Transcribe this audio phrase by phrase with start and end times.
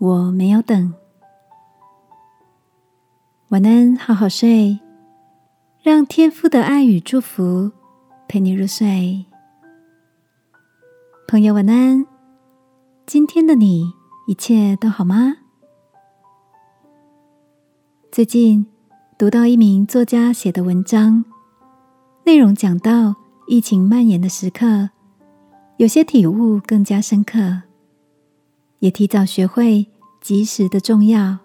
[0.00, 0.94] 我没有等，
[3.48, 4.78] 晚安，好好睡，
[5.82, 7.72] 让天父的爱与祝福
[8.28, 9.26] 陪你入睡。
[11.26, 12.06] 朋友，晚安。
[13.06, 13.92] 今天的你
[14.28, 15.38] 一切都好吗？
[18.12, 18.64] 最近
[19.18, 21.24] 读到一名作家写的文章，
[22.24, 23.16] 内容讲到
[23.48, 24.90] 疫情蔓延的时刻，
[25.78, 27.62] 有些体悟更加深刻。
[28.80, 29.88] 也提早学会
[30.28, 31.38] 及时的重要。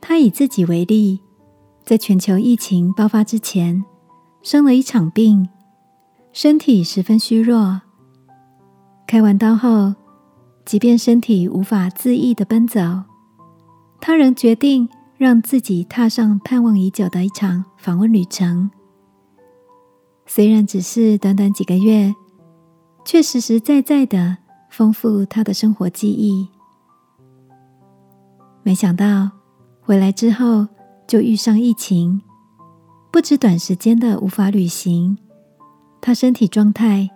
[0.00, 1.20] 他以自己为例，
[1.84, 3.84] 在全球疫情爆发之前，
[4.42, 5.48] 生了一场病，
[6.32, 7.80] 身体十分虚弱。
[9.06, 9.94] 开完刀后，
[10.64, 12.80] 即便身体无法自意的奔走，
[14.00, 18.68] 他仍决定让自己踏上盼望已久的一场访问旅程。
[20.26, 22.12] 虽然只是短短几个月，
[23.04, 24.38] 却实实在在的。
[24.68, 26.48] 丰富他的生活记忆，
[28.66, 29.30] 没想到
[29.80, 30.66] 回来之后
[31.06, 32.20] 就遇上疫情，
[33.12, 35.16] 不止短时间的无法旅行，
[36.00, 37.08] 他身体状态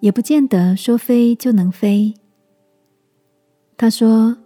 [0.00, 2.12] 也不见得说飞就能飞。
[3.76, 4.36] 他说：“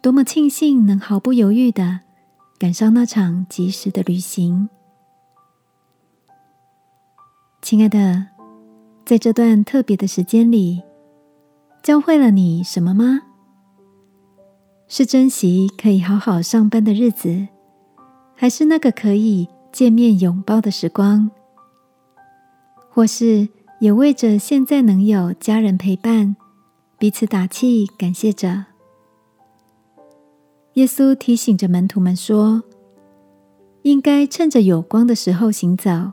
[0.00, 2.00] 多么庆幸能毫不犹豫的
[2.58, 4.70] 赶上那场及时的旅行。”
[7.60, 8.28] 亲爱的，
[9.04, 10.82] 在这段特别的时间里。
[11.82, 13.20] 教会了你什么吗？
[14.86, 17.48] 是珍惜可以好好上班的日子，
[18.34, 21.30] 还是那个可以见面拥抱的时光？
[22.90, 23.48] 或是
[23.80, 26.36] 也为着现在能有家人陪伴，
[26.98, 28.66] 彼此打气，感谢着？
[30.74, 32.62] 耶稣提醒着门徒们说
[33.82, 36.12] ：“应该趁着有光的时候行走，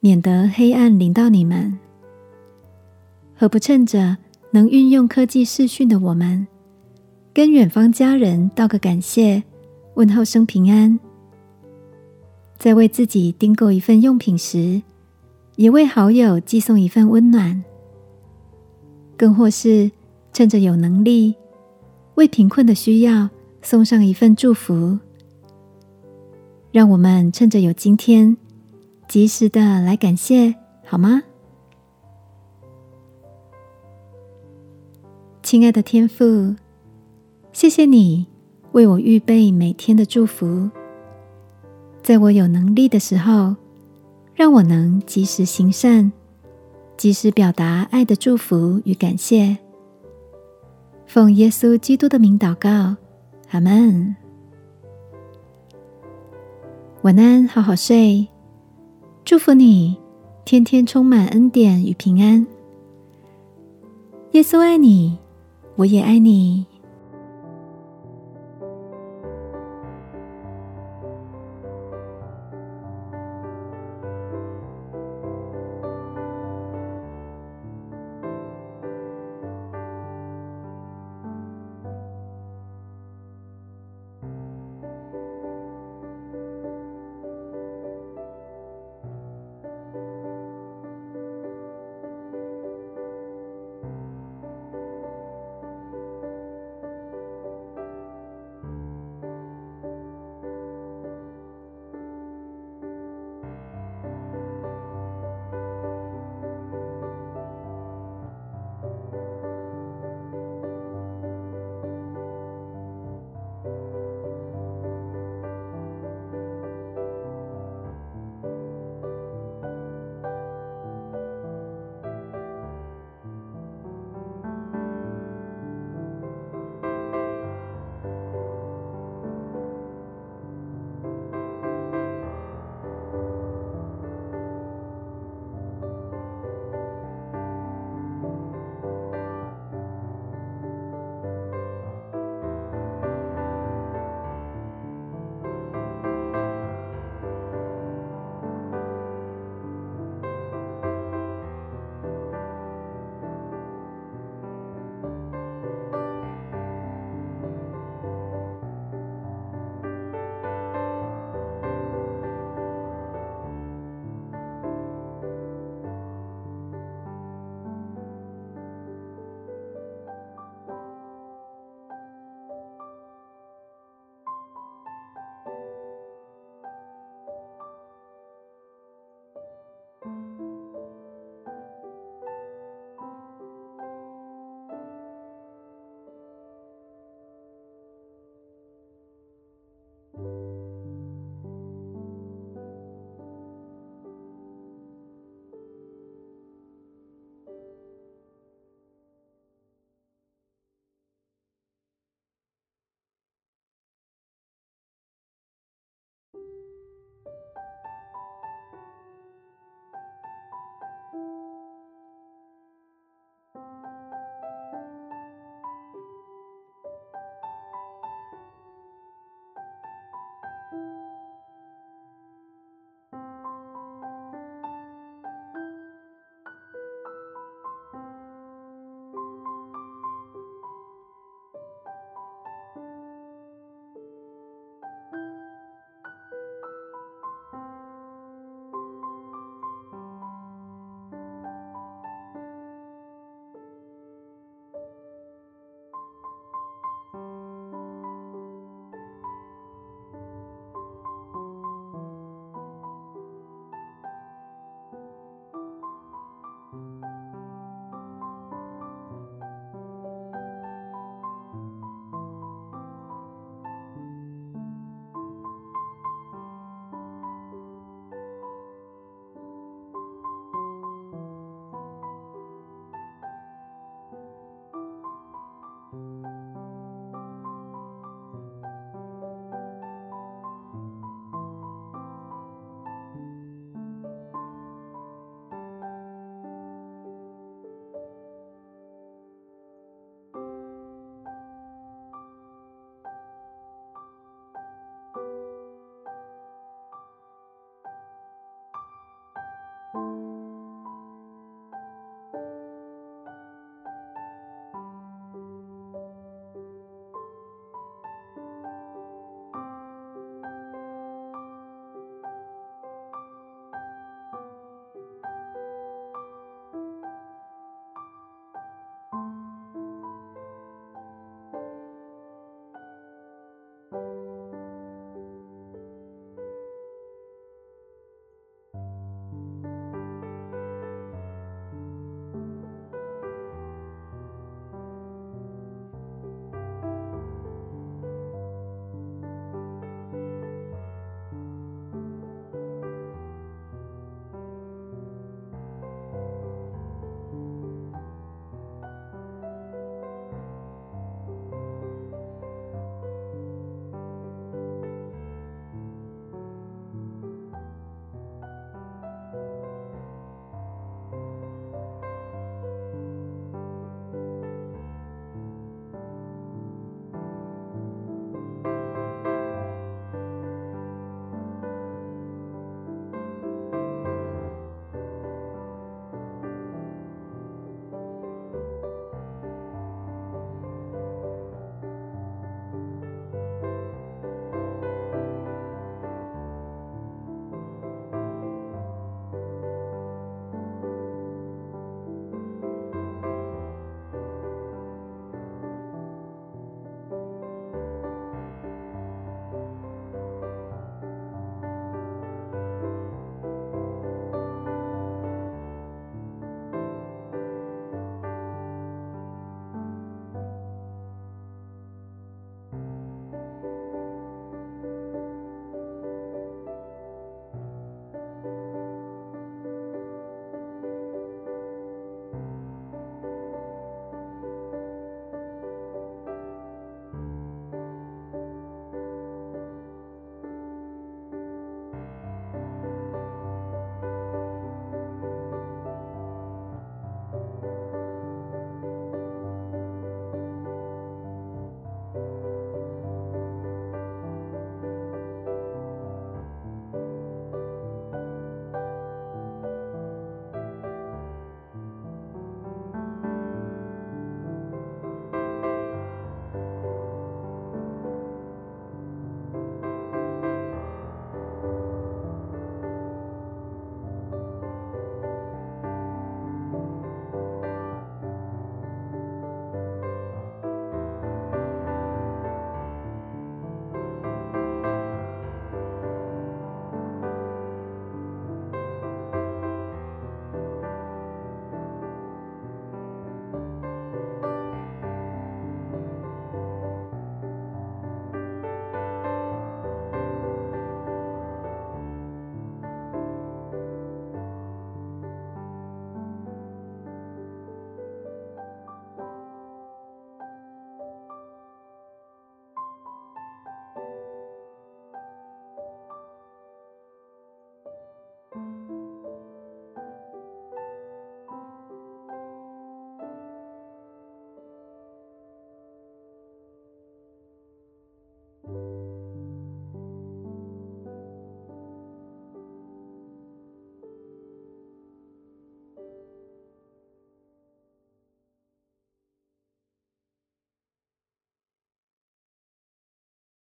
[0.00, 1.78] 免得黑暗临到你们。
[3.36, 4.18] 何不趁着？”
[4.52, 6.44] 能运用科技视讯的我们，
[7.32, 9.42] 跟远方家人道个感谢，
[9.94, 10.98] 问候声平安，
[12.58, 14.82] 在为自己订购一份用品时，
[15.54, 17.62] 也为好友寄送一份温暖，
[19.16, 19.90] 更或是
[20.32, 21.36] 趁着有能力，
[22.16, 23.30] 为贫困的需要
[23.62, 24.98] 送上一份祝福。
[26.72, 28.36] 让我们趁着有今天，
[29.08, 30.54] 及时的来感谢，
[30.84, 31.22] 好吗？
[35.42, 36.54] 亲爱的天父，
[37.52, 38.26] 谢谢你
[38.72, 40.70] 为我预备每天的祝福，
[42.00, 43.54] 在我有能力的时候，
[44.34, 46.10] 让我能及时行善，
[46.96, 49.58] 及时表达爱的祝福与感谢。
[51.06, 52.96] 奉耶稣基督的名祷告，
[53.50, 54.14] 阿门。
[57.02, 58.28] 晚安，好好睡，
[59.24, 59.98] 祝福你，
[60.44, 62.46] 天天充满恩典与平安。
[64.32, 65.18] 耶稣爱你。
[65.76, 66.66] 我也爱你。